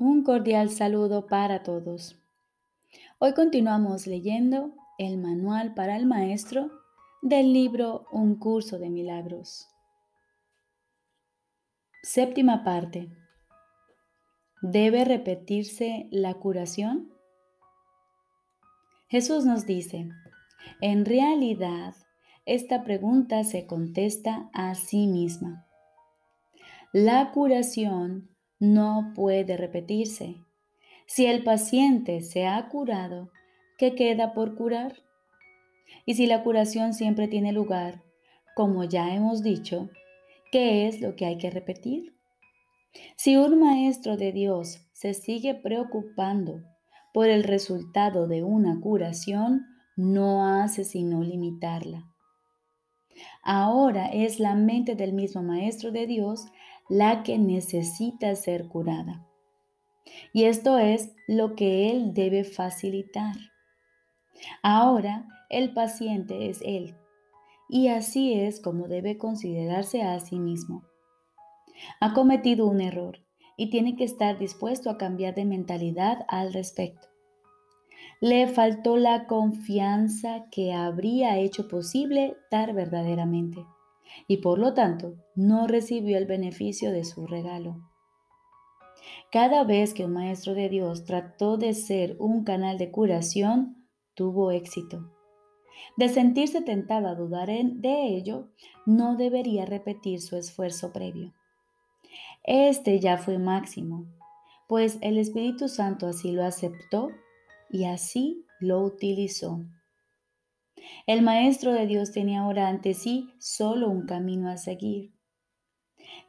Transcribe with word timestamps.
Un 0.00 0.22
cordial 0.22 0.70
saludo 0.70 1.26
para 1.26 1.64
todos. 1.64 2.16
Hoy 3.18 3.34
continuamos 3.34 4.06
leyendo 4.06 4.72
el 4.96 5.18
manual 5.18 5.74
para 5.74 5.96
el 5.96 6.06
maestro 6.06 6.70
del 7.20 7.52
libro 7.52 8.06
Un 8.12 8.38
curso 8.38 8.78
de 8.78 8.90
milagros. 8.90 9.66
Séptima 12.04 12.62
parte. 12.62 13.08
¿Debe 14.62 15.04
repetirse 15.04 16.06
la 16.12 16.34
curación? 16.34 17.12
Jesús 19.08 19.44
nos 19.44 19.66
dice, 19.66 20.10
en 20.80 21.06
realidad, 21.06 21.96
esta 22.46 22.84
pregunta 22.84 23.42
se 23.42 23.66
contesta 23.66 24.48
a 24.52 24.76
sí 24.76 25.08
misma. 25.08 25.66
La 26.92 27.32
curación 27.32 28.37
no 28.58 29.12
puede 29.14 29.56
repetirse. 29.56 30.36
Si 31.06 31.26
el 31.26 31.42
paciente 31.42 32.20
se 32.20 32.46
ha 32.46 32.68
curado, 32.68 33.30
¿qué 33.78 33.94
queda 33.94 34.34
por 34.34 34.54
curar? 34.56 35.02
Y 36.04 36.14
si 36.14 36.26
la 36.26 36.42
curación 36.42 36.92
siempre 36.92 37.28
tiene 37.28 37.52
lugar, 37.52 38.02
como 38.54 38.84
ya 38.84 39.14
hemos 39.14 39.42
dicho, 39.42 39.88
¿qué 40.52 40.86
es 40.86 41.00
lo 41.00 41.16
que 41.16 41.26
hay 41.26 41.38
que 41.38 41.50
repetir? 41.50 42.14
Si 43.16 43.36
un 43.36 43.60
maestro 43.60 44.16
de 44.16 44.32
Dios 44.32 44.80
se 44.92 45.14
sigue 45.14 45.54
preocupando 45.54 46.62
por 47.14 47.28
el 47.28 47.44
resultado 47.44 48.26
de 48.26 48.42
una 48.42 48.80
curación, 48.80 49.66
no 49.96 50.46
hace 50.46 50.84
sino 50.84 51.22
limitarla. 51.22 52.08
Ahora 53.42 54.06
es 54.08 54.38
la 54.38 54.54
mente 54.54 54.94
del 54.94 55.12
mismo 55.12 55.42
Maestro 55.42 55.90
de 55.90 56.06
Dios 56.06 56.46
la 56.88 57.22
que 57.22 57.38
necesita 57.38 58.34
ser 58.34 58.68
curada. 58.68 59.26
Y 60.32 60.44
esto 60.44 60.78
es 60.78 61.14
lo 61.26 61.54
que 61.54 61.90
Él 61.90 62.14
debe 62.14 62.44
facilitar. 62.44 63.36
Ahora 64.62 65.26
el 65.50 65.74
paciente 65.74 66.48
es 66.48 66.60
Él, 66.62 66.96
y 67.68 67.88
así 67.88 68.32
es 68.32 68.60
como 68.60 68.88
debe 68.88 69.18
considerarse 69.18 70.02
a 70.02 70.18
sí 70.20 70.38
mismo. 70.38 70.84
Ha 72.00 72.14
cometido 72.14 72.66
un 72.66 72.80
error 72.80 73.18
y 73.56 73.70
tiene 73.70 73.96
que 73.96 74.04
estar 74.04 74.38
dispuesto 74.38 74.88
a 74.90 74.98
cambiar 74.98 75.34
de 75.34 75.44
mentalidad 75.44 76.24
al 76.28 76.52
respecto. 76.52 77.08
Le 78.20 78.46
faltó 78.48 78.96
la 78.96 79.26
confianza 79.26 80.46
que 80.50 80.72
habría 80.72 81.38
hecho 81.38 81.68
posible 81.68 82.36
dar 82.50 82.72
verdaderamente 82.72 83.64
y 84.26 84.38
por 84.38 84.58
lo 84.58 84.74
tanto 84.74 85.14
no 85.34 85.66
recibió 85.66 86.18
el 86.18 86.26
beneficio 86.26 86.92
de 86.92 87.04
su 87.04 87.26
regalo. 87.26 87.76
Cada 89.30 89.64
vez 89.64 89.94
que 89.94 90.04
un 90.04 90.12
maestro 90.12 90.54
de 90.54 90.68
Dios 90.68 91.04
trató 91.04 91.56
de 91.56 91.74
ser 91.74 92.16
un 92.18 92.44
canal 92.44 92.78
de 92.78 92.90
curación, 92.90 93.86
tuvo 94.14 94.50
éxito. 94.50 95.12
De 95.96 96.08
sentirse 96.08 96.62
tentado 96.62 97.08
a 97.08 97.14
dudar 97.14 97.48
de 97.48 98.06
ello, 98.06 98.48
no 98.86 99.16
debería 99.16 99.64
repetir 99.64 100.20
su 100.20 100.36
esfuerzo 100.36 100.92
previo. 100.92 101.34
Este 102.44 102.98
ya 103.00 103.18
fue 103.18 103.38
máximo, 103.38 104.06
pues 104.68 104.98
el 105.02 105.18
Espíritu 105.18 105.68
Santo 105.68 106.06
así 106.06 106.32
lo 106.32 106.44
aceptó 106.44 107.10
y 107.70 107.84
así 107.84 108.44
lo 108.60 108.80
utilizó. 108.80 109.64
El 111.06 111.22
Maestro 111.22 111.72
de 111.72 111.86
Dios 111.86 112.12
tiene 112.12 112.36
ahora 112.36 112.68
ante 112.68 112.94
sí 112.94 113.30
solo 113.38 113.88
un 113.88 114.06
camino 114.06 114.50
a 114.50 114.56
seguir. 114.56 115.12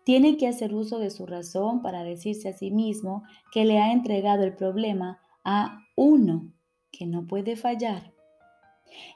Tiene 0.03 0.37
que 0.37 0.47
hacer 0.47 0.73
uso 0.73 0.99
de 0.99 1.09
su 1.09 1.25
razón 1.25 1.81
para 1.81 2.03
decirse 2.03 2.49
a 2.49 2.53
sí 2.53 2.71
mismo 2.71 3.23
que 3.51 3.65
le 3.65 3.79
ha 3.79 3.91
entregado 3.91 4.43
el 4.43 4.55
problema 4.55 5.19
a 5.43 5.79
uno 5.95 6.53
que 6.91 7.05
no 7.05 7.27
puede 7.27 7.55
fallar. 7.55 8.13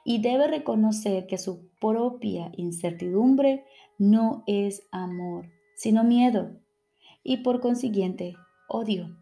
Y 0.05 0.21
debe 0.21 0.47
reconocer 0.47 1.25
que 1.25 1.37
su 1.37 1.69
propia 1.79 2.51
incertidumbre 2.57 3.65
no 3.97 4.43
es 4.45 4.87
amor, 4.91 5.49
sino 5.75 6.03
miedo 6.03 6.51
y 7.23 7.37
por 7.37 7.59
consiguiente 7.59 8.35
odio. 8.67 9.17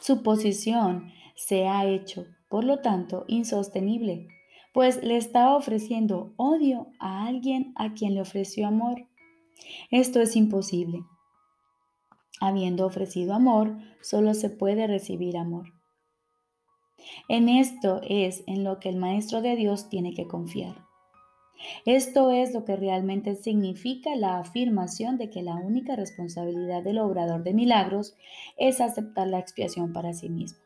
Su 0.00 0.22
posición 0.22 1.12
se 1.34 1.66
ha 1.68 1.86
hecho, 1.86 2.26
por 2.48 2.64
lo 2.64 2.80
tanto, 2.80 3.24
insostenible 3.28 4.28
pues 4.72 5.02
le 5.02 5.16
estaba 5.16 5.56
ofreciendo 5.56 6.32
odio 6.36 6.88
a 6.98 7.26
alguien 7.26 7.72
a 7.76 7.92
quien 7.92 8.14
le 8.14 8.22
ofreció 8.22 8.66
amor. 8.66 9.06
Esto 9.90 10.20
es 10.20 10.34
imposible. 10.36 11.04
Habiendo 12.40 12.86
ofrecido 12.86 13.34
amor, 13.34 13.76
solo 14.00 14.34
se 14.34 14.50
puede 14.50 14.86
recibir 14.86 15.36
amor. 15.36 15.72
En 17.28 17.48
esto 17.48 18.00
es 18.08 18.42
en 18.46 18.64
lo 18.64 18.80
que 18.80 18.88
el 18.88 18.96
Maestro 18.96 19.42
de 19.42 19.56
Dios 19.56 19.88
tiene 19.88 20.14
que 20.14 20.26
confiar. 20.26 20.74
Esto 21.86 22.30
es 22.30 22.52
lo 22.52 22.64
que 22.64 22.76
realmente 22.76 23.36
significa 23.36 24.16
la 24.16 24.38
afirmación 24.38 25.16
de 25.16 25.30
que 25.30 25.42
la 25.42 25.54
única 25.54 25.94
responsabilidad 25.94 26.82
del 26.82 26.98
obrador 26.98 27.44
de 27.44 27.54
milagros 27.54 28.16
es 28.56 28.80
aceptar 28.80 29.28
la 29.28 29.38
expiación 29.38 29.92
para 29.92 30.12
sí 30.12 30.28
mismo. 30.28 30.58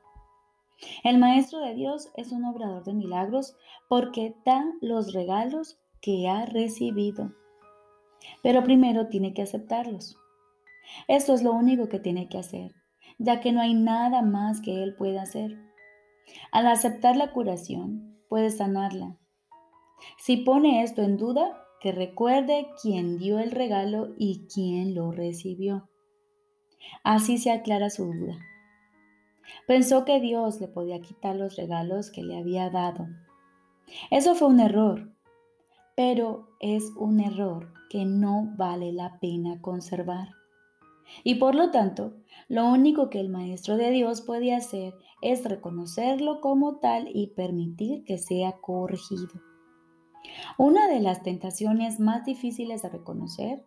El 1.05 1.19
Maestro 1.19 1.61
de 1.61 1.75
Dios 1.75 2.11
es 2.17 2.33
un 2.33 2.45
obrador 2.45 2.85
de 2.85 2.95
milagros 2.95 3.57
porque 3.89 4.35
da 4.45 4.65
los 4.81 5.13
regalos 5.13 5.79
que 6.01 6.29
ha 6.29 6.45
recibido. 6.47 7.33
Pero 8.43 8.63
primero 8.63 9.09
tiene 9.09 9.35
que 9.35 9.43
aceptarlos. 9.43 10.17
Esto 11.09 11.35
es 11.35 11.43
lo 11.43 11.53
único 11.53 11.89
que 11.89 11.99
tiene 11.99 12.29
que 12.29 12.39
hacer, 12.39 12.73
ya 13.19 13.41
que 13.41 13.53
no 13.53 13.61
hay 13.61 13.75
nada 13.75 14.23
más 14.23 14.61
que 14.61 14.83
Él 14.83 14.95
pueda 14.97 15.23
hacer. 15.23 15.57
Al 16.53 16.67
aceptar 16.67 17.17
la 17.17 17.33
curación, 17.33 18.19
puede 18.29 18.51
sanarla. 18.51 19.19
Si 20.19 20.39
pone 20.39 20.83
esto 20.83 21.03
en 21.03 21.17
duda, 21.17 21.63
que 21.81 21.93
recuerde 21.93 22.69
quién 22.83 23.19
dio 23.19 23.39
el 23.39 23.51
regalo 23.51 24.15
y 24.19 24.47
quién 24.53 24.95
lo 24.95 25.13
recibió. 25.13 25.89
Así 27.05 27.39
se 27.39 27.51
aclara 27.51 27.91
su 27.91 28.07
duda. 28.07 28.39
Pensó 29.67 30.05
que 30.05 30.21
Dios 30.21 30.61
le 30.61 30.69
podía 30.69 31.01
quitar 31.01 31.37
los 31.37 31.57
regalos 31.57 32.11
que 32.11 32.23
le 32.23 32.39
había 32.39 32.71
dado. 32.71 33.07
Eso 34.11 34.35
fue 34.35 34.49
un 34.49 34.61
error, 34.61 35.13
pero 35.97 36.49
es 36.61 36.93
un 36.97 37.21
error 37.21 37.73
que 37.89 38.05
no 38.05 38.53
vale 38.57 38.93
la 38.93 39.19
pena 39.21 39.61
conservar. 39.61 40.29
Y 41.25 41.37
por 41.37 41.55
lo 41.55 41.71
tanto, 41.71 42.15
lo 42.49 42.67
único 42.67 43.11
que 43.11 43.21
el 43.21 43.29
Maestro 43.29 43.77
de 43.77 43.91
Dios 43.91 44.23
puede 44.23 44.55
hacer 44.55 44.95
es 45.23 45.45
reconocerlo 45.45 46.41
como 46.41 46.77
tal 46.77 47.09
y 47.13 47.29
permitir 47.29 48.05
que 48.05 48.19
sea 48.19 48.53
corregido. 48.61 49.41
Una 50.59 50.89
de 50.89 51.01
las 51.01 51.23
tentaciones 51.23 52.01
más 52.01 52.25
difíciles 52.25 52.83
de 52.83 52.89
reconocer 52.89 53.65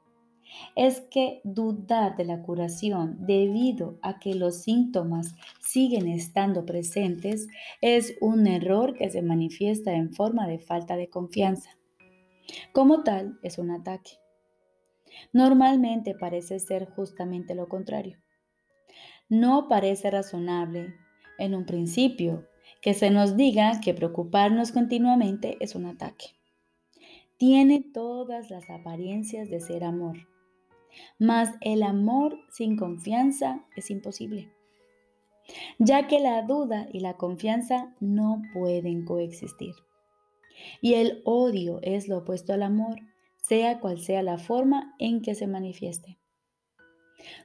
es 0.75 1.01
que 1.01 1.41
dudar 1.43 2.15
de 2.15 2.25
la 2.25 2.41
curación 2.41 3.17
debido 3.25 3.99
a 4.01 4.19
que 4.19 4.33
los 4.33 4.63
síntomas 4.63 5.35
siguen 5.61 6.07
estando 6.07 6.65
presentes 6.65 7.47
es 7.81 8.15
un 8.21 8.47
error 8.47 8.95
que 8.95 9.09
se 9.09 9.21
manifiesta 9.21 9.93
en 9.93 10.13
forma 10.13 10.47
de 10.47 10.59
falta 10.59 10.95
de 10.95 11.09
confianza. 11.09 11.71
Como 12.71 13.03
tal, 13.03 13.39
es 13.43 13.57
un 13.57 13.71
ataque. 13.71 14.11
Normalmente 15.33 16.15
parece 16.15 16.59
ser 16.59 16.85
justamente 16.89 17.55
lo 17.55 17.67
contrario. 17.67 18.17
No 19.27 19.67
parece 19.67 20.09
razonable, 20.09 20.95
en 21.37 21.55
un 21.55 21.65
principio, 21.65 22.47
que 22.81 22.93
se 22.93 23.11
nos 23.11 23.37
diga 23.37 23.79
que 23.81 23.93
preocuparnos 23.93 24.71
continuamente 24.71 25.57
es 25.59 25.75
un 25.75 25.85
ataque. 25.85 26.27
Tiene 27.37 27.81
todas 27.81 28.49
las 28.49 28.69
apariencias 28.69 29.49
de 29.49 29.59
ser 29.59 29.83
amor 29.83 30.17
mas 31.17 31.51
el 31.61 31.83
amor 31.83 32.37
sin 32.51 32.77
confianza 32.77 33.65
es 33.75 33.89
imposible, 33.89 34.51
ya 35.77 36.07
que 36.07 36.19
la 36.19 36.41
duda 36.43 36.87
y 36.91 36.99
la 36.99 37.15
confianza 37.17 37.95
no 37.99 38.41
pueden 38.53 39.05
coexistir. 39.05 39.73
Y 40.81 40.95
el 40.95 41.21
odio 41.25 41.79
es 41.81 42.07
lo 42.07 42.19
opuesto 42.19 42.53
al 42.53 42.63
amor, 42.63 42.99
sea 43.37 43.79
cual 43.79 43.99
sea 43.99 44.21
la 44.21 44.37
forma 44.37 44.95
en 44.99 45.21
que 45.21 45.35
se 45.35 45.47
manifieste. 45.47 46.17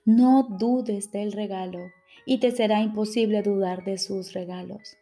No 0.04 0.42
dudes 0.58 1.10
del 1.12 1.32
regalo 1.32 1.80
y 2.26 2.38
te 2.38 2.50
será 2.50 2.80
imposible 2.82 3.42
dudar 3.42 3.84
de 3.84 3.98
sus 3.98 4.32
regalos. 4.32 4.96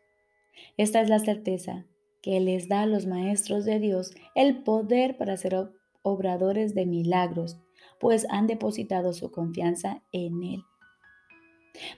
Esta 0.77 1.01
es 1.01 1.09
la 1.09 1.19
certeza 1.19 1.87
que 2.23 2.41
les 2.41 2.69
da 2.69 2.83
a 2.83 2.87
los 2.87 3.07
maestros 3.07 3.65
de 3.65 3.81
Dios 3.81 4.13
el 4.35 4.63
poder 4.63 5.17
para 5.17 5.37
ser 5.37 5.71
obradores 6.03 6.75
de 6.75 6.87
milagros 6.87 7.59
pues 8.03 8.27
han 8.31 8.49
depositado 8.49 9.13
su 9.13 9.31
confianza 9.31 10.03
en 10.11 10.43
Él. 10.43 10.65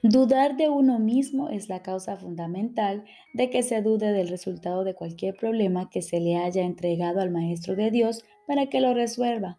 Dudar 0.03 0.59
de 0.59 0.69
uno 0.69 0.99
mismo 0.99 1.49
es 1.49 1.71
la 1.71 1.83
causa 1.83 2.19
fundamental 2.19 3.05
de 3.33 3.49
que 3.49 3.63
se 3.63 3.81
dude 3.81 4.13
del 4.13 4.29
resultado 4.29 4.85
de 4.85 4.95
cualquier 4.95 5.35
problema 5.35 5.89
que 5.89 6.03
se 6.03 6.21
le 6.21 6.37
haya 6.37 6.63
entregado 6.63 7.23
al 7.23 7.31
Maestro 7.31 7.75
de 7.75 7.91
Dios 7.91 8.23
para 8.47 8.67
que 8.67 8.83
lo 8.83 8.93
resuelva. 8.93 9.59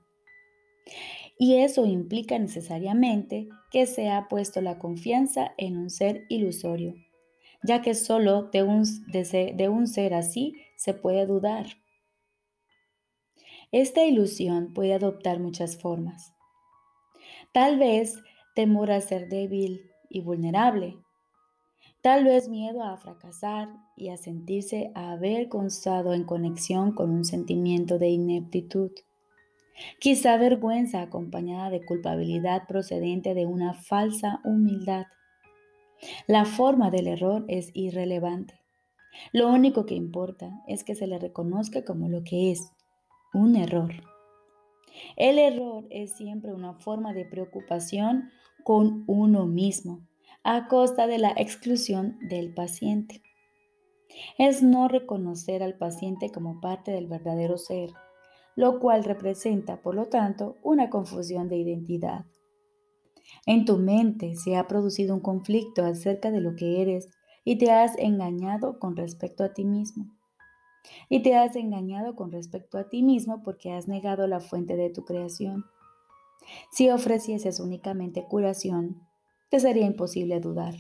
Y 1.40 1.56
eso 1.56 1.88
implica 1.88 2.38
necesariamente 2.38 3.50
que 3.72 3.88
se 3.88 4.10
ha 4.10 4.28
puesto 4.28 4.62
la 4.62 4.78
confianza 4.78 5.56
en 5.58 5.78
un 5.78 5.90
ser 5.90 6.26
ilusorio, 6.30 6.94
ya 7.64 7.82
que 7.82 7.96
solo 7.96 8.44
de 8.52 8.62
un, 8.62 8.84
de 9.12 9.68
un 9.68 9.88
ser 9.88 10.14
así 10.14 10.54
se 10.78 10.94
puede 10.94 11.26
dudar. 11.26 11.66
Esta 13.72 14.06
ilusión 14.06 14.74
puede 14.74 14.94
adoptar 14.94 15.40
muchas 15.40 15.78
formas. 15.78 16.35
Tal 17.52 17.78
vez 17.78 18.22
temor 18.56 18.92
a 18.92 19.02
ser 19.02 19.30
débil 19.30 19.92
y 20.10 20.22
vulnerable. 20.22 20.98
Tal 22.02 22.24
vez 22.24 22.50
miedo 22.50 22.84
a 22.84 22.98
fracasar 22.98 23.70
y 23.96 24.10
a 24.10 24.18
sentirse 24.18 24.92
haber 24.94 25.50
constado 25.50 26.14
en 26.14 26.24
conexión 26.24 26.94
con 26.94 27.10
un 27.10 27.26
sentimiento 27.26 27.98
de 27.98 28.10
ineptitud. 28.10 28.92
Quizá 30.00 30.38
vergüenza 30.38 31.02
acompañada 31.02 31.70
de 31.70 31.84
culpabilidad 31.84 32.68
procedente 32.68 33.34
de 33.34 33.46
una 33.46 33.74
falsa 33.74 34.40
humildad. 34.44 35.08
La 36.28 36.46
forma 36.46 36.92
del 36.92 37.08
error 37.08 37.46
es 37.48 37.72
irrelevante. 37.74 38.62
Lo 39.32 39.50
único 39.50 39.86
que 39.86 39.96
importa 39.96 40.62
es 40.68 40.84
que 40.84 40.96
se 40.96 41.08
le 41.08 41.18
reconozca 41.20 41.84
como 41.84 42.08
lo 42.08 42.24
que 42.24 42.52
es, 42.52 42.72
un 43.34 43.56
error. 43.56 44.15
El 45.16 45.40
error 45.40 45.86
es 45.90 46.16
siempre 46.16 46.54
una 46.54 46.74
forma 46.74 47.14
de 47.14 47.26
preocupación 47.26 48.30
con 48.64 49.04
uno 49.08 49.46
mismo, 49.46 50.02
a 50.44 50.68
costa 50.68 51.08
de 51.08 51.18
la 51.18 51.34
exclusión 51.38 52.18
del 52.30 52.54
paciente. 52.54 53.22
Es 54.38 54.64
no 54.64 54.88
reconocer 54.88 55.64
al 55.64 55.78
paciente 55.78 56.32
como 56.32 56.62
parte 56.62 56.92
del 56.92 57.08
verdadero 57.08 57.58
ser, 57.58 57.92
lo 58.56 58.80
cual 58.80 59.04
representa, 59.04 59.82
por 59.82 59.96
lo 59.96 60.08
tanto, 60.08 60.56
una 60.64 60.90
confusión 60.90 61.50
de 61.50 61.58
identidad. 61.58 62.26
En 63.46 63.66
tu 63.66 63.78
mente 63.78 64.36
se 64.36 64.56
ha 64.56 64.68
producido 64.68 65.16
un 65.16 65.22
conflicto 65.22 65.84
acerca 65.84 66.32
de 66.32 66.42
lo 66.42 66.56
que 66.56 66.82
eres 66.82 67.10
y 67.44 67.58
te 67.58 67.72
has 67.72 67.98
engañado 67.98 68.80
con 68.80 68.96
respecto 68.96 69.44
a 69.44 69.54
ti 69.54 69.66
mismo. 69.66 70.16
Y 71.10 71.22
te 71.22 71.36
has 71.36 71.56
engañado 71.56 72.16
con 72.16 72.32
respecto 72.32 72.78
a 72.78 72.90
ti 72.90 73.04
mismo 73.04 73.44
porque 73.44 73.72
has 73.72 73.88
negado 73.88 74.28
la 74.28 74.40
fuente 74.40 74.76
de 74.76 74.90
tu 74.90 75.06
creación. 75.06 75.66
Si 76.72 76.90
ofrecieses 76.90 77.60
únicamente 77.60 78.26
curación, 78.26 79.02
te 79.50 79.60
sería 79.60 79.86
imposible 79.86 80.40
dudar. 80.40 80.76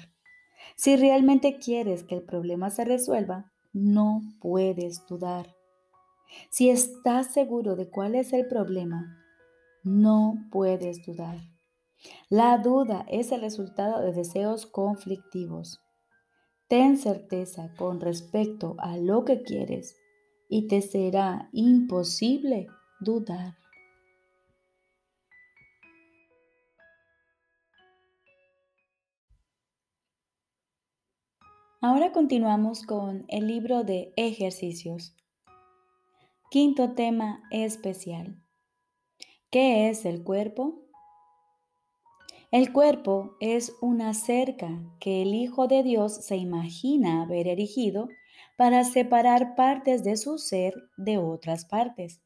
Si 0.76 0.96
realmente 0.96 1.58
quieres 1.58 2.04
que 2.04 2.16
el 2.16 2.24
problema 2.24 2.70
se 2.70 2.86
resuelva, 2.86 3.52
no 3.74 4.22
puedes 4.40 5.06
dudar. 5.08 5.56
Si 6.50 6.70
estás 6.70 7.34
seguro 7.34 7.76
de 7.76 7.90
cuál 7.90 8.16
es 8.16 8.34
el 8.34 8.48
problema, 8.48 9.18
no 9.84 10.36
puedes 10.52 11.06
dudar. 11.06 11.38
La 12.30 12.58
duda 12.58 13.06
es 13.10 13.32
el 13.32 13.42
resultado 13.42 14.02
de 14.02 14.12
deseos 14.12 14.66
conflictivos. 14.66 15.85
Ten 16.78 16.98
certeza 16.98 17.74
con 17.78 18.02
respecto 18.02 18.76
a 18.80 18.98
lo 18.98 19.24
que 19.24 19.44
quieres 19.44 19.96
y 20.50 20.68
te 20.68 20.82
será 20.82 21.48
imposible 21.54 22.68
dudar. 23.00 23.56
Ahora 31.80 32.12
continuamos 32.12 32.84
con 32.86 33.24
el 33.30 33.48
libro 33.48 33.86
de 33.86 34.12
ejercicios. 34.18 35.16
Quinto 36.52 36.92
tema 36.92 37.42
especial. 37.52 38.44
¿Qué 39.50 39.90
es 39.90 40.04
el 40.04 40.26
cuerpo? 40.26 40.85
El 42.56 42.72
cuerpo 42.72 43.36
es 43.42 43.76
una 43.82 44.14
cerca 44.14 44.82
que 45.02 45.22
el 45.22 45.34
Hijo 45.34 45.68
de 45.68 45.84
Dios 45.84 46.24
se 46.24 46.38
imagina 46.38 47.22
haber 47.22 47.50
erigido 47.50 48.08
para 48.56 48.86
separar 48.86 49.56
partes 49.56 50.06
de 50.06 50.16
su 50.16 50.38
ser 50.38 50.74
de 50.96 51.18
otras 51.18 51.66
partes. 51.66 52.22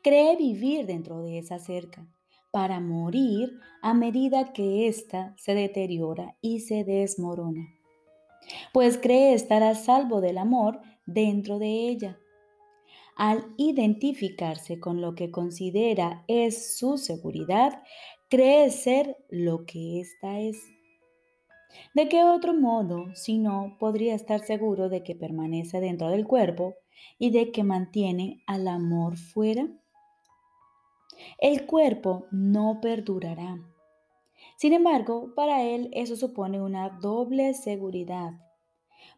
Cree 0.00 0.36
vivir 0.36 0.86
dentro 0.86 1.22
de 1.22 1.38
esa 1.38 1.58
cerca 1.58 2.06
para 2.52 2.78
morir 2.78 3.58
a 3.82 3.94
medida 3.94 4.52
que 4.52 4.86
ésta 4.86 5.34
se 5.36 5.56
deteriora 5.56 6.36
y 6.40 6.60
se 6.60 6.84
desmorona. 6.84 7.66
Pues 8.72 8.96
cree 8.96 9.34
estar 9.34 9.64
a 9.64 9.74
salvo 9.74 10.20
del 10.20 10.38
amor 10.38 10.80
dentro 11.04 11.58
de 11.58 11.88
ella 11.88 12.16
al 13.16 13.44
identificarse 13.56 14.80
con 14.80 15.00
lo 15.00 15.14
que 15.14 15.30
considera 15.30 16.24
es 16.28 16.76
su 16.76 16.96
seguridad, 16.96 17.82
cree 18.32 18.70
ser 18.70 19.18
lo 19.28 19.66
que 19.66 20.00
ésta 20.00 20.40
es. 20.40 20.56
¿De 21.94 22.08
qué 22.08 22.24
otro 22.24 22.54
modo, 22.54 23.14
si 23.14 23.36
no, 23.36 23.76
podría 23.78 24.14
estar 24.14 24.40
seguro 24.40 24.88
de 24.88 25.02
que 25.02 25.14
permanece 25.14 25.80
dentro 25.80 26.08
del 26.08 26.26
cuerpo 26.26 26.76
y 27.18 27.30
de 27.30 27.52
que 27.52 27.62
mantiene 27.62 28.42
al 28.46 28.68
amor 28.68 29.18
fuera? 29.18 29.68
El 31.36 31.66
cuerpo 31.66 32.24
no 32.30 32.78
perdurará. 32.80 33.60
Sin 34.56 34.72
embargo, 34.72 35.34
para 35.36 35.64
él 35.64 35.90
eso 35.92 36.16
supone 36.16 36.62
una 36.62 36.88
doble 36.88 37.52
seguridad 37.52 38.30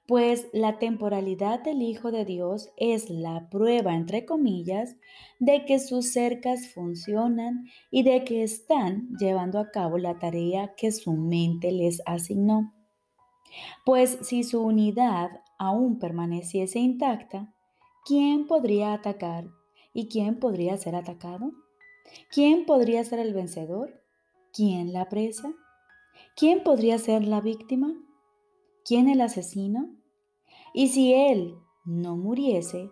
pues 0.06 0.48
la 0.52 0.78
temporalidad 0.78 1.62
del 1.62 1.80
Hijo 1.80 2.10
de 2.10 2.24
Dios 2.24 2.70
es 2.76 3.08
la 3.08 3.48
prueba, 3.48 3.94
entre 3.94 4.26
comillas, 4.26 4.96
de 5.38 5.64
que 5.64 5.78
sus 5.78 6.12
cercas 6.12 6.68
funcionan 6.68 7.64
y 7.90 8.02
de 8.02 8.24
que 8.24 8.42
están 8.42 9.08
llevando 9.18 9.58
a 9.58 9.70
cabo 9.70 9.96
la 9.96 10.18
tarea 10.18 10.74
que 10.76 10.92
su 10.92 11.12
mente 11.14 11.72
les 11.72 12.02
asignó. 12.04 12.74
Pues 13.86 14.18
si 14.22 14.44
su 14.44 14.62
unidad 14.62 15.30
aún 15.58 15.98
permaneciese 15.98 16.80
intacta, 16.80 17.54
¿quién 18.04 18.46
podría 18.46 18.92
atacar 18.92 19.46
y 19.94 20.08
quién 20.08 20.38
podría 20.38 20.76
ser 20.76 20.96
atacado? 20.96 21.52
¿Quién 22.30 22.66
podría 22.66 23.04
ser 23.04 23.20
el 23.20 23.32
vencedor? 23.32 24.02
¿Quién 24.52 24.92
la 24.92 25.08
presa? 25.08 25.54
¿Quién 26.36 26.62
podría 26.62 26.98
ser 26.98 27.26
la 27.26 27.40
víctima? 27.40 27.94
¿Quién 28.84 29.08
el 29.08 29.22
asesino? 29.22 29.96
Y 30.74 30.88
si 30.88 31.14
él 31.14 31.58
no 31.86 32.18
muriese, 32.18 32.90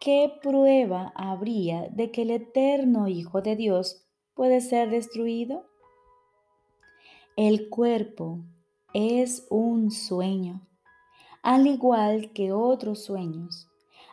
¿qué 0.00 0.32
prueba 0.42 1.12
habría 1.14 1.88
de 1.90 2.10
que 2.10 2.22
el 2.22 2.32
eterno 2.32 3.06
Hijo 3.06 3.40
de 3.40 3.54
Dios 3.54 4.08
puede 4.34 4.60
ser 4.60 4.90
destruido? 4.90 5.66
El 7.36 7.68
cuerpo 7.70 8.40
es 8.92 9.46
un 9.50 9.92
sueño, 9.92 10.66
al 11.44 11.68
igual 11.68 12.32
que 12.32 12.50
otros 12.50 13.04
sueños. 13.04 13.68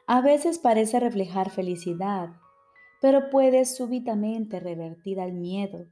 A 0.05 0.21
veces 0.21 0.59
parece 0.59 0.99
reflejar 0.99 1.49
felicidad, 1.49 2.29
pero 3.01 3.31
puede 3.31 3.65
súbitamente 3.65 4.59
revertir 4.59 5.19
al 5.19 5.33
miedo, 5.33 5.87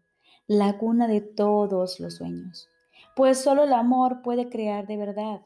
la 0.45 0.77
cuna 0.77 1.07
de 1.07 1.21
todos 1.21 1.99
los 1.99 2.17
sueños 2.17 2.69
pues 3.19 3.41
solo 3.41 3.65
el 3.65 3.73
amor 3.73 4.21
puede 4.21 4.47
crear 4.47 4.87
de 4.87 4.95
verdad 4.95 5.41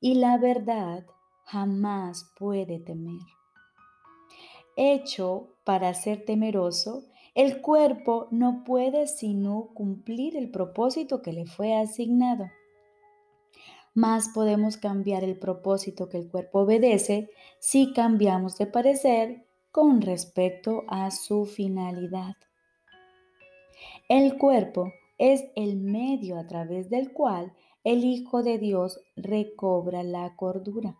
y 0.00 0.14
la 0.14 0.38
verdad 0.38 1.04
jamás 1.44 2.32
puede 2.38 2.78
temer. 2.78 3.20
Hecho 4.76 5.50
para 5.62 5.92
ser 5.92 6.24
temeroso, 6.24 7.04
el 7.34 7.60
cuerpo 7.60 8.28
no 8.30 8.64
puede 8.64 9.06
sino 9.08 9.74
cumplir 9.74 10.38
el 10.38 10.50
propósito 10.50 11.20
que 11.20 11.34
le 11.34 11.44
fue 11.44 11.74
asignado. 11.74 12.46
Más 13.92 14.30
podemos 14.30 14.78
cambiar 14.78 15.22
el 15.22 15.38
propósito 15.38 16.08
que 16.08 16.16
el 16.16 16.30
cuerpo 16.30 16.60
obedece 16.60 17.28
si 17.58 17.92
cambiamos 17.92 18.56
de 18.56 18.68
parecer 18.68 19.46
con 19.70 20.00
respecto 20.00 20.84
a 20.88 21.10
su 21.10 21.44
finalidad. 21.44 22.36
El 24.08 24.38
cuerpo 24.38 24.94
es 25.22 25.44
el 25.54 25.76
medio 25.76 26.36
a 26.36 26.48
través 26.48 26.90
del 26.90 27.12
cual 27.12 27.52
el 27.84 28.04
Hijo 28.04 28.42
de 28.42 28.58
Dios 28.58 29.00
recobra 29.14 30.02
la 30.02 30.34
cordura. 30.34 30.98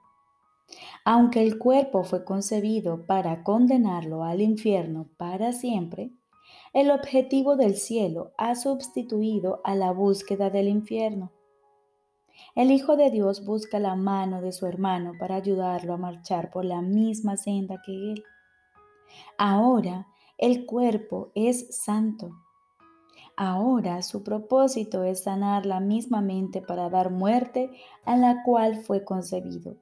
Aunque 1.04 1.42
el 1.42 1.58
cuerpo 1.58 2.04
fue 2.04 2.24
concebido 2.24 3.04
para 3.04 3.42
condenarlo 3.42 4.22
al 4.22 4.40
infierno 4.40 5.08
para 5.16 5.52
siempre, 5.52 6.12
el 6.72 6.92
objetivo 6.92 7.56
del 7.56 7.74
cielo 7.74 8.30
ha 8.38 8.54
sustituido 8.54 9.60
a 9.64 9.74
la 9.74 9.90
búsqueda 9.90 10.50
del 10.50 10.68
infierno. 10.68 11.32
El 12.54 12.70
Hijo 12.70 12.96
de 12.96 13.10
Dios 13.10 13.44
busca 13.44 13.80
la 13.80 13.96
mano 13.96 14.40
de 14.40 14.52
su 14.52 14.66
hermano 14.66 15.14
para 15.18 15.34
ayudarlo 15.34 15.94
a 15.94 15.98
marchar 15.98 16.52
por 16.52 16.64
la 16.64 16.80
misma 16.80 17.36
senda 17.36 17.82
que 17.84 18.12
él. 18.12 18.24
Ahora 19.36 20.06
el 20.38 20.64
cuerpo 20.64 21.32
es 21.34 21.76
santo 21.76 22.30
Ahora 23.36 24.02
su 24.02 24.22
propósito 24.22 25.04
es 25.04 25.22
sanar 25.24 25.64
la 25.64 25.80
misma 25.80 26.20
mente 26.20 26.60
para 26.60 26.90
dar 26.90 27.10
muerte 27.10 27.70
a 28.04 28.16
la 28.16 28.42
cual 28.44 28.76
fue 28.76 29.04
concebido. 29.04 29.76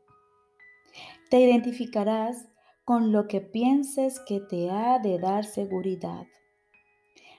Te 1.31 1.41
identificarás 1.41 2.49
con 2.85 3.13
lo 3.13 3.29
que 3.29 3.41
pienses 3.41 4.21
que 4.21 4.41
te 4.41 4.71
ha 4.71 4.99
de 4.99 5.19
dar 5.19 5.45
seguridad. 5.45 6.27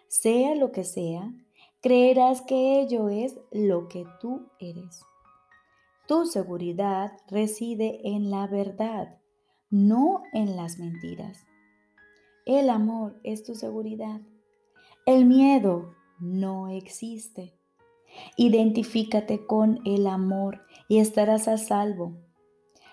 sea 0.08 0.56
lo 0.56 0.72
que 0.72 0.84
sea, 0.84 1.32
creerás 1.82 2.42
que 2.42 2.82
ello 2.82 3.10
es 3.10 3.40
lo 3.52 3.88
que 3.88 4.06
tú 4.20 4.50
eres. 4.60 5.06
Tu 6.08 6.26
seguridad 6.26 7.14
reside 7.30 8.02
en 8.04 8.30
la 8.30 8.48
verdad, 8.48 9.20
no 9.70 10.24
en 10.34 10.58
las 10.58 10.78
mentiras. 10.78 11.46
El 12.46 12.70
amor 12.70 13.20
es 13.24 13.44
tu 13.44 13.56
seguridad. 13.56 14.20
El 15.06 15.26
miedo 15.26 15.96
no 16.22 16.68
existe. 16.70 17.54
Identifícate 18.38 19.46
con 19.46 19.80
el 19.86 20.08
amor 20.08 20.62
y 20.88 21.00
estarás 21.00 21.48
a 21.48 21.58
salvo. 21.58 22.18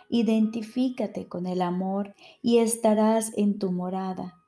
Identifícate 0.09 1.29
con 1.29 1.47
el 1.47 1.61
amor 1.61 2.15
y 2.43 2.59
estarás 2.59 3.37
en 3.37 3.59
tu 3.59 3.71
morada. 3.71 4.43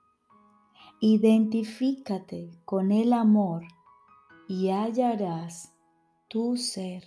Identifícate 1.00 2.50
con 2.64 2.92
el 2.92 3.12
amor 3.12 3.64
y 4.48 4.70
hallarás 4.70 5.72
tu 6.28 6.56
ser. 6.56 7.04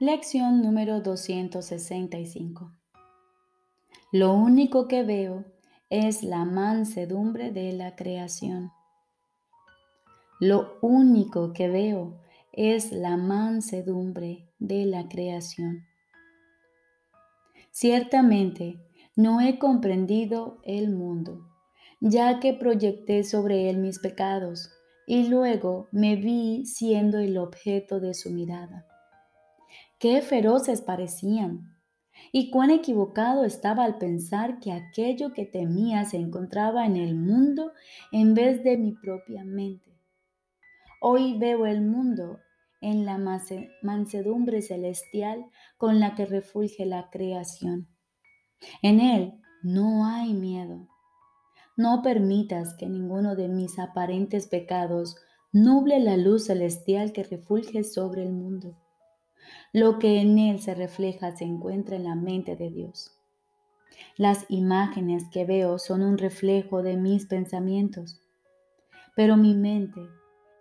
Lección 0.00 0.60
número 0.60 1.00
265. 1.00 2.83
Lo 4.14 4.32
único 4.32 4.86
que 4.86 5.02
veo 5.02 5.44
es 5.90 6.22
la 6.22 6.44
mansedumbre 6.44 7.50
de 7.50 7.72
la 7.72 7.96
creación. 7.96 8.70
Lo 10.38 10.78
único 10.82 11.52
que 11.52 11.68
veo 11.68 12.20
es 12.52 12.92
la 12.92 13.16
mansedumbre 13.16 14.52
de 14.60 14.86
la 14.86 15.08
creación. 15.08 15.82
Ciertamente 17.72 18.78
no 19.16 19.40
he 19.40 19.58
comprendido 19.58 20.58
el 20.62 20.90
mundo, 20.92 21.48
ya 21.98 22.38
que 22.38 22.54
proyecté 22.54 23.24
sobre 23.24 23.68
él 23.68 23.78
mis 23.78 23.98
pecados 23.98 24.70
y 25.08 25.26
luego 25.26 25.88
me 25.90 26.14
vi 26.14 26.66
siendo 26.66 27.18
el 27.18 27.36
objeto 27.36 27.98
de 27.98 28.14
su 28.14 28.30
mirada. 28.30 28.86
Qué 29.98 30.22
feroces 30.22 30.82
parecían 30.82 31.73
y 32.32 32.50
cuán 32.50 32.70
equivocado 32.70 33.44
estaba 33.44 33.84
al 33.84 33.98
pensar 33.98 34.58
que 34.58 34.72
aquello 34.72 35.32
que 35.32 35.46
temía 35.46 36.04
se 36.04 36.16
encontraba 36.16 36.86
en 36.86 36.96
el 36.96 37.14
mundo 37.14 37.72
en 38.12 38.34
vez 38.34 38.62
de 38.64 38.76
mi 38.76 38.92
propia 38.92 39.44
mente. 39.44 39.98
Hoy 41.00 41.38
veo 41.38 41.66
el 41.66 41.82
mundo 41.82 42.40
en 42.80 43.04
la 43.04 43.18
mansedumbre 43.82 44.62
celestial 44.62 45.46
con 45.76 46.00
la 46.00 46.14
que 46.14 46.26
refulge 46.26 46.86
la 46.86 47.08
creación. 47.10 47.88
En 48.82 49.00
él 49.00 49.34
no 49.62 50.06
hay 50.06 50.34
miedo. 50.34 50.88
No 51.76 52.02
permitas 52.02 52.74
que 52.74 52.86
ninguno 52.86 53.36
de 53.36 53.48
mis 53.48 53.78
aparentes 53.78 54.46
pecados 54.46 55.16
nuble 55.52 55.98
la 56.00 56.16
luz 56.16 56.46
celestial 56.46 57.12
que 57.12 57.24
refulge 57.24 57.84
sobre 57.84 58.22
el 58.22 58.32
mundo. 58.32 58.76
Lo 59.72 59.98
que 59.98 60.20
en 60.20 60.38
él 60.38 60.60
se 60.60 60.74
refleja 60.74 61.36
se 61.36 61.44
encuentra 61.44 61.96
en 61.96 62.04
la 62.04 62.14
mente 62.14 62.56
de 62.56 62.70
Dios. 62.70 63.12
Las 64.16 64.46
imágenes 64.48 65.24
que 65.30 65.44
veo 65.44 65.78
son 65.78 66.02
un 66.02 66.18
reflejo 66.18 66.82
de 66.82 66.96
mis 66.96 67.26
pensamientos, 67.26 68.20
pero 69.16 69.36
mi 69.36 69.54
mente 69.54 70.00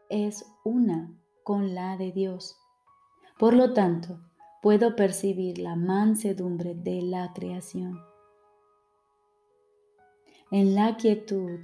es 0.09 0.45
una 0.63 1.11
con 1.43 1.75
la 1.75 1.97
de 1.97 2.11
Dios. 2.11 2.57
Por 3.37 3.53
lo 3.53 3.73
tanto, 3.73 4.19
puedo 4.61 4.95
percibir 4.95 5.57
la 5.57 5.75
mansedumbre 5.75 6.73
de 6.75 7.01
la 7.01 7.33
creación. 7.33 7.99
En 10.51 10.75
la 10.75 10.97
quietud 10.97 11.59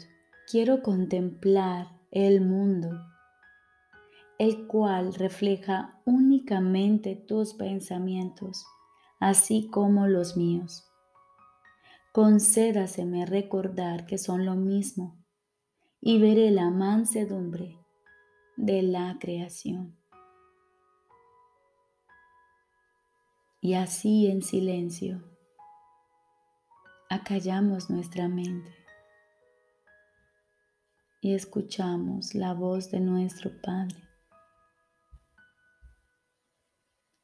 quiero 0.50 0.82
contemplar 0.82 1.88
el 2.12 2.42
mundo, 2.42 2.90
el 4.40 4.68
cual 4.68 5.14
refleja 5.14 6.02
únicamente 6.06 7.18
tus 7.18 7.54
pensamientos, 7.54 8.66
así 9.20 9.68
como 9.70 10.08
los 10.08 10.38
míos. 10.38 10.90
Concédaseme 12.14 13.26
recordar 13.26 14.06
que 14.06 14.18
son 14.18 14.46
lo 14.46 14.56
mismo 14.56 15.18
y 16.00 16.20
veré 16.20 16.52
la 16.52 16.70
mansedumbre 16.70 17.78
de 18.56 18.82
la 18.82 19.18
creación. 19.20 19.98
Y 23.62 23.74
así 23.74 24.28
en 24.28 24.42
silencio, 24.42 25.22
acallamos 27.10 27.90
nuestra 27.90 28.30
mente 28.30 28.74
y 31.20 31.34
escuchamos 31.34 32.34
la 32.36 32.54
voz 32.54 32.90
de 32.90 33.02
nuestro 33.02 33.52
Padre. 33.62 34.09